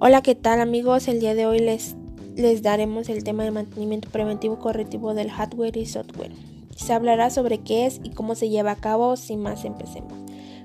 Hola, 0.00 0.22
¿qué 0.22 0.36
tal 0.36 0.60
amigos? 0.60 1.08
El 1.08 1.18
día 1.18 1.34
de 1.34 1.46
hoy 1.46 1.58
les, 1.58 1.96
les 2.36 2.62
daremos 2.62 3.08
el 3.08 3.24
tema 3.24 3.42
de 3.42 3.50
mantenimiento 3.50 4.08
preventivo 4.10 4.60
correctivo 4.60 5.12
del 5.12 5.28
hardware 5.28 5.76
y 5.76 5.86
software. 5.86 6.30
Se 6.76 6.92
hablará 6.92 7.30
sobre 7.30 7.58
qué 7.58 7.84
es 7.84 8.00
y 8.04 8.10
cómo 8.10 8.36
se 8.36 8.48
lleva 8.48 8.70
a 8.70 8.76
cabo, 8.76 9.16
sin 9.16 9.40
más 9.40 9.64
empecemos. 9.64 10.12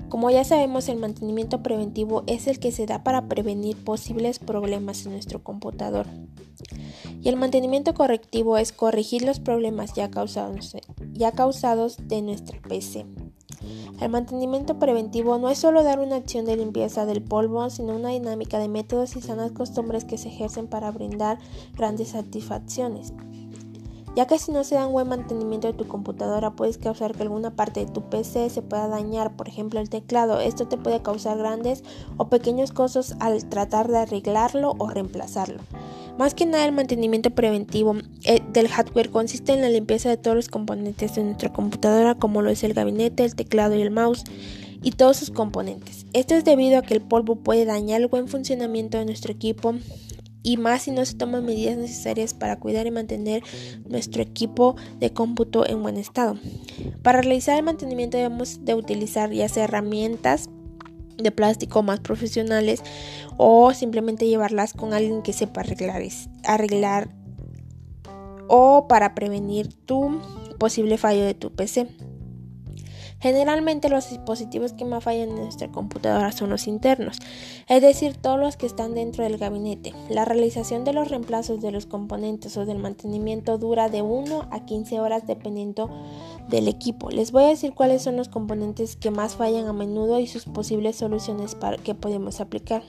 Como 0.08 0.30
ya 0.30 0.44
sabemos, 0.44 0.88
el 0.88 1.00
mantenimiento 1.00 1.64
preventivo 1.64 2.22
es 2.28 2.46
el 2.46 2.60
que 2.60 2.72
se 2.72 2.86
da 2.86 3.04
para 3.04 3.28
prevenir 3.28 3.76
posibles 3.76 4.38
problemas 4.38 5.04
en 5.08 5.14
nuestro 5.14 5.42
computador. 5.42 6.06
Y 7.20 7.28
el 7.28 7.36
mantenimiento 7.36 7.96
correctivo 7.96 8.60
es 8.60 8.72
corregir 8.72 9.24
los 9.24 9.40
problemas 9.40 9.94
ya 9.96 10.12
causados, 10.12 10.78
ya 11.12 11.32
causados 11.32 11.98
de 12.08 12.22
nuestra 12.22 12.62
PC. 12.62 13.08
El 14.02 14.10
mantenimiento 14.10 14.80
preventivo 14.80 15.38
no 15.38 15.50
es 15.50 15.60
solo 15.60 15.84
dar 15.84 16.00
una 16.00 16.18
acción 16.18 16.46
de 16.46 16.58
limpieza 16.58 17.06
del 17.06 17.22
polvo, 17.22 17.70
sino 17.70 17.96
una 17.96 18.10
dinámica 18.10 18.60
de 18.60 18.68
métodos 18.68 19.16
y 19.16 19.22
sanas 19.22 19.52
costumbres 19.52 20.04
que 20.04 20.18
se 20.18 20.30
ejercen 20.30 20.68
para 20.68 20.92
brindar 20.92 21.40
grandes 21.76 22.10
satisfacciones. 22.10 23.14
Ya 24.16 24.28
que 24.28 24.38
si 24.38 24.52
no 24.52 24.64
se 24.64 24.76
da 24.76 24.86
un 24.86 24.94
buen 24.94 25.08
mantenimiento 25.08 25.68
de 25.68 25.74
tu 25.74 25.88
computadora 25.88 26.52
puedes 26.52 26.78
causar 26.78 27.14
que 27.16 27.24
alguna 27.24 27.56
parte 27.56 27.84
de 27.84 27.92
tu 27.92 28.02
PC 28.10 28.50
se 28.52 28.62
pueda 28.62 28.88
dañar, 28.88 29.36
por 29.36 29.48
ejemplo 29.48 29.80
el 29.80 29.90
teclado. 29.90 30.40
Esto 30.40 30.68
te 30.68 30.78
puede 30.78 31.02
causar 31.02 31.40
grandes 31.40 31.84
o 32.18 32.28
pequeños 32.30 32.72
costos 32.72 33.16
al 33.20 33.50
tratar 33.50 33.88
de 33.88 33.98
arreglarlo 33.98 34.76
o 34.78 34.88
reemplazarlo. 34.88 35.62
Más 36.18 36.36
que 36.36 36.46
nada 36.46 36.66
el 36.66 36.72
mantenimiento 36.74 37.32
preventivo 37.32 37.96
eh, 38.24 38.42
del 38.52 38.68
hardware 38.68 39.10
consiste 39.10 39.54
en 39.54 39.62
la 39.62 39.70
limpieza 39.70 40.10
de 40.10 40.18
todos 40.18 40.36
los 40.36 40.48
componentes 40.48 41.16
de 41.16 41.24
nuestra 41.24 41.52
computadora 41.52 42.16
como 42.16 42.42
lo 42.42 42.52
es 42.52 42.64
el 42.64 42.74
gabinete, 42.74 43.24
el 43.26 43.36
teclado 43.36 43.76
y 43.76 43.82
el 43.82 43.92
mouse 43.92 44.24
y 44.84 44.92
todos 44.92 45.18
sus 45.18 45.32
componentes. 45.32 46.06
Esto 46.14 46.36
es 46.36 46.46
debido 46.46 46.78
a 46.78 46.82
que 46.84 46.94
el 46.94 47.02
polvo 47.02 47.38
puede 47.38 47.66
dañar 47.66 48.02
el 48.02 48.08
buen 48.08 48.28
funcionamiento 48.28 48.98
de 48.98 49.06
nuestro 49.06 49.32
equipo 49.32 49.76
y 50.44 50.58
más 50.58 50.84
si 50.84 50.92
no 50.92 51.04
se 51.06 51.16
toman 51.16 51.46
medidas 51.46 51.78
necesarias 51.78 52.34
para 52.34 52.60
cuidar 52.60 52.86
y 52.86 52.92
mantener 52.92 53.42
nuestro 53.88 54.22
equipo 54.22 54.76
de 55.00 55.12
cómputo 55.12 55.66
en 55.66 55.82
buen 55.82 55.98
estado. 55.98 56.38
Para 57.02 57.22
realizar 57.22 57.58
el 57.58 57.64
mantenimiento 57.64 58.18
debemos 58.18 58.64
de 58.66 58.76
utilizar 58.76 59.32
ya 59.32 59.48
sea 59.48 59.64
herramientas 59.64 60.50
de 61.18 61.32
plástico 61.32 61.84
más 61.84 62.00
profesionales 62.00 62.82
o 63.38 63.74
simplemente 63.74 64.28
llevarlas 64.28 64.74
con 64.74 64.94
alguien 64.94 65.22
que 65.22 65.34
sepa 65.34 65.62
arreglar, 65.62 66.04
arreglar 66.44 67.10
o 68.48 68.88
para 68.88 69.16
prevenir 69.16 69.74
tu 69.74 70.20
posible 70.60 70.98
fallo 70.98 71.26
de 71.26 71.34
tu 71.34 71.52
PC. 71.52 71.88
Generalmente 73.24 73.88
los 73.88 74.10
dispositivos 74.10 74.74
que 74.74 74.84
más 74.84 75.02
fallan 75.02 75.30
en 75.30 75.36
nuestra 75.38 75.70
computadora 75.70 76.34
son 76.34 76.50
los 76.50 76.68
internos, 76.68 77.20
es 77.70 77.82
decir, 77.82 78.18
todos 78.18 78.38
los 78.38 78.58
que 78.58 78.66
están 78.66 78.96
dentro 78.96 79.24
del 79.24 79.38
gabinete. 79.38 79.94
La 80.10 80.26
realización 80.26 80.84
de 80.84 80.92
los 80.92 81.08
reemplazos 81.08 81.62
de 81.62 81.72
los 81.72 81.86
componentes 81.86 82.58
o 82.58 82.66
del 82.66 82.80
mantenimiento 82.80 83.58
dura 83.58 83.88
de 83.88 84.02
1 84.02 84.50
a 84.52 84.66
15 84.66 85.00
horas 85.00 85.26
dependiendo 85.26 85.90
del 86.50 86.68
equipo. 86.68 87.12
Les 87.12 87.32
voy 87.32 87.44
a 87.46 87.48
decir 87.48 87.74
cuáles 87.74 88.02
son 88.02 88.18
los 88.18 88.28
componentes 88.28 88.98
que 88.98 89.10
más 89.10 89.38
fallan 89.38 89.68
a 89.68 89.74
menudo 89.74 90.20
y 90.20 90.28
sus 90.28 90.44
posibles 90.44 90.98
soluciones 90.98 91.56
para 91.56 91.78
que 91.78 91.96
podemos 91.96 92.42
aplicar. 92.42 92.84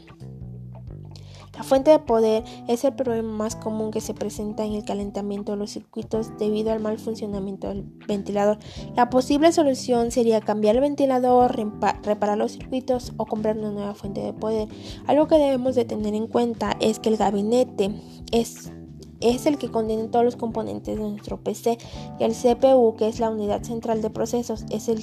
La 1.57 1.63
fuente 1.63 1.91
de 1.91 1.99
poder 1.99 2.45
es 2.69 2.85
el 2.85 2.95
problema 2.95 3.31
más 3.31 3.57
común 3.57 3.91
que 3.91 4.01
se 4.01 4.15
presenta 4.15 4.65
en 4.65 4.75
el 4.75 4.85
calentamiento 4.85 5.53
de 5.53 5.59
los 5.59 5.71
circuitos 5.71 6.37
debido 6.39 6.73
al 6.73 6.81
mal 6.81 6.99
funcionamiento 6.99 7.69
del 7.69 7.85
ventilador. 8.09 8.59
La 8.97 9.09
posible 9.11 9.53
solución 9.53 10.11
sería 10.11 10.41
cambiar 10.41 10.75
el 10.77 10.81
ventilador, 10.81 11.57
reparar 12.03 12.39
los 12.39 12.53
circuitos 12.53 13.13
o 13.17 13.27
comprar 13.27 13.57
una 13.57 13.71
nueva 13.71 13.95
fuente 13.95 14.21
de 14.21 14.33
poder. 14.33 14.69
Algo 15.07 15.29
que 15.29 15.37
debemos 15.37 15.75
de 15.75 15.85
tener 15.85 16.15
en 16.15 16.27
cuenta 16.27 16.77
es 16.81 16.99
que 16.99 17.09
el 17.09 17.17
gabinete 17.17 17.91
es 18.33 18.73
es 19.21 19.47
el 19.47 19.57
que 19.57 19.71
contiene 19.71 20.09
todos 20.09 20.25
los 20.25 20.37
componentes 20.37 20.97
de 20.97 21.03
nuestro 21.03 21.43
PC 21.43 21.79
y 22.21 22.25
el 22.25 22.33
CPU, 22.33 22.95
que 22.97 23.09
es 23.09 23.21
la 23.21 23.31
unidad 23.31 23.63
central 23.63 24.03
de 24.03 24.11
procesos, 24.11 24.67
es, 24.71 24.89
el, 24.89 25.03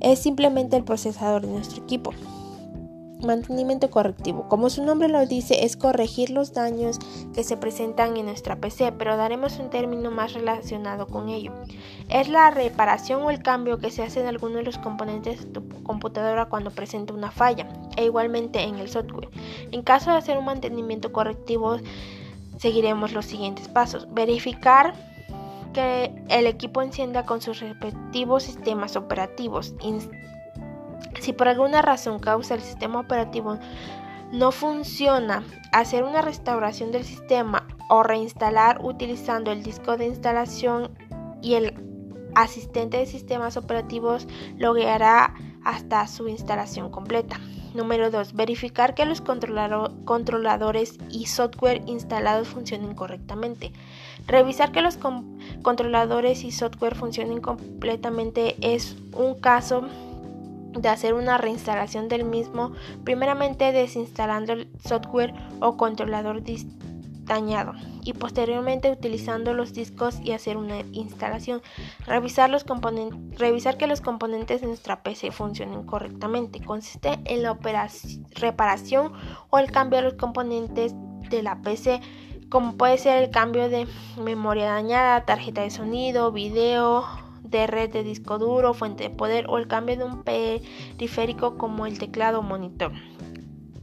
es 0.00 0.18
simplemente 0.18 0.76
el 0.76 0.84
procesador 0.84 1.46
de 1.46 1.52
nuestro 1.52 1.82
equipo. 1.82 2.10
Mantenimiento 3.24 3.90
correctivo. 3.90 4.46
Como 4.48 4.68
su 4.68 4.84
nombre 4.84 5.08
lo 5.08 5.24
dice, 5.26 5.64
es 5.64 5.76
corregir 5.76 6.30
los 6.30 6.52
daños 6.52 6.98
que 7.34 7.44
se 7.44 7.56
presentan 7.56 8.16
en 8.16 8.26
nuestra 8.26 8.56
PC, 8.56 8.92
pero 8.92 9.16
daremos 9.16 9.58
un 9.58 9.70
término 9.70 10.10
más 10.10 10.34
relacionado 10.34 11.06
con 11.06 11.30
ello. 11.30 11.52
Es 12.10 12.28
la 12.28 12.50
reparación 12.50 13.22
o 13.22 13.30
el 13.30 13.42
cambio 13.42 13.78
que 13.78 13.90
se 13.90 14.02
hace 14.02 14.20
en 14.20 14.26
alguno 14.26 14.56
de 14.56 14.64
los 14.64 14.76
componentes 14.76 15.40
de 15.40 15.60
tu 15.60 15.82
computadora 15.82 16.46
cuando 16.46 16.70
presenta 16.70 17.14
una 17.14 17.30
falla, 17.30 17.66
e 17.96 18.04
igualmente 18.04 18.62
en 18.62 18.76
el 18.76 18.90
software. 18.90 19.30
En 19.72 19.82
caso 19.82 20.10
de 20.10 20.18
hacer 20.18 20.36
un 20.36 20.44
mantenimiento 20.44 21.10
correctivo, 21.10 21.78
seguiremos 22.58 23.12
los 23.12 23.24
siguientes 23.24 23.68
pasos. 23.68 24.06
Verificar 24.12 24.92
que 25.72 26.12
el 26.28 26.46
equipo 26.46 26.82
encienda 26.82 27.24
con 27.24 27.40
sus 27.40 27.60
respectivos 27.60 28.42
sistemas 28.42 28.96
operativos 28.96 29.74
si 31.26 31.32
por 31.32 31.48
alguna 31.48 31.82
razón 31.82 32.20
causa 32.20 32.54
el 32.54 32.60
sistema 32.60 33.00
operativo 33.00 33.58
no 34.30 34.52
funciona, 34.52 35.42
hacer 35.72 36.04
una 36.04 36.22
restauración 36.22 36.92
del 36.92 37.02
sistema 37.02 37.66
o 37.90 38.04
reinstalar 38.04 38.78
utilizando 38.80 39.50
el 39.50 39.64
disco 39.64 39.96
de 39.96 40.06
instalación 40.06 40.96
y 41.42 41.54
el 41.54 41.74
asistente 42.36 42.98
de 42.98 43.06
sistemas 43.06 43.56
operativos 43.56 44.28
lo 44.56 44.72
guiará 44.72 45.34
hasta 45.64 46.06
su 46.06 46.28
instalación 46.28 46.90
completa. 46.92 47.40
Número 47.74 48.12
2. 48.12 48.34
Verificar 48.34 48.94
que 48.94 49.04
los 49.04 49.20
controladores 49.20 50.96
y 51.10 51.26
software 51.26 51.82
instalados 51.86 52.46
funcionen 52.46 52.94
correctamente. 52.94 53.72
Revisar 54.28 54.70
que 54.70 54.80
los 54.80 54.96
controladores 55.62 56.44
y 56.44 56.52
software 56.52 56.94
funcionen 56.94 57.40
completamente 57.40 58.54
es 58.60 58.96
un 59.12 59.34
caso 59.34 59.88
de 60.80 60.88
hacer 60.88 61.14
una 61.14 61.38
reinstalación 61.38 62.08
del 62.08 62.24
mismo, 62.24 62.72
primeramente 63.04 63.72
desinstalando 63.72 64.52
el 64.52 64.68
software 64.84 65.34
o 65.60 65.76
controlador 65.76 66.42
dañado 67.24 67.72
y 68.02 68.12
posteriormente 68.12 68.90
utilizando 68.90 69.52
los 69.52 69.72
discos 69.72 70.18
y 70.22 70.32
hacer 70.32 70.56
una 70.56 70.80
instalación. 70.92 71.60
Revisar, 72.06 72.50
los 72.50 72.64
revisar 73.36 73.76
que 73.76 73.86
los 73.88 74.00
componentes 74.00 74.60
de 74.60 74.68
nuestra 74.68 75.02
PC 75.02 75.32
funcionen 75.32 75.84
correctamente. 75.84 76.64
Consiste 76.64 77.18
en 77.24 77.42
la 77.42 77.58
reparación 78.36 79.12
o 79.50 79.58
el 79.58 79.70
cambio 79.72 79.98
de 79.98 80.04
los 80.04 80.14
componentes 80.14 80.94
de 81.30 81.42
la 81.42 81.60
PC 81.62 82.00
como 82.48 82.76
puede 82.76 82.96
ser 82.96 83.22
el 83.22 83.30
cambio 83.30 83.68
de 83.68 83.88
memoria 84.22 84.66
dañada, 84.66 85.24
tarjeta 85.24 85.62
de 85.62 85.70
sonido, 85.70 86.30
video, 86.30 87.04
de 87.50 87.66
red 87.66 87.90
de 87.90 88.02
disco 88.02 88.38
duro, 88.38 88.74
fuente 88.74 89.04
de 89.04 89.10
poder 89.10 89.46
o 89.48 89.58
el 89.58 89.66
cambio 89.66 89.96
de 89.96 90.04
un 90.04 90.22
periférico 90.22 91.56
como 91.56 91.86
el 91.86 91.98
teclado 91.98 92.40
o 92.40 92.42
monitor. 92.42 92.92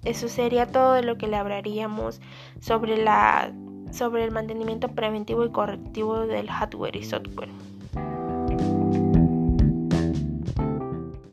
Eso 0.03 0.27
sería 0.27 0.67
todo 0.67 0.93
de 0.93 1.03
lo 1.03 1.17
que 1.17 1.27
le 1.27 1.37
hablaríamos 1.37 2.19
sobre, 2.59 2.97
la, 2.97 3.53
sobre 3.91 4.25
el 4.25 4.31
mantenimiento 4.31 4.89
preventivo 4.89 5.45
y 5.45 5.51
correctivo 5.51 6.27
del 6.27 6.49
hardware 6.49 6.95
y 6.95 7.03
software. 7.03 7.49